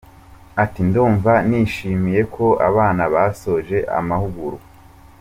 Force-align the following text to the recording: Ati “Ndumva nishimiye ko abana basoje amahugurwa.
Ati 0.63 0.79
“Ndumva 0.87 1.31
nishimiye 1.47 2.21
ko 2.35 2.45
abana 2.67 3.03
basoje 3.13 3.77
amahugurwa. 3.99 4.63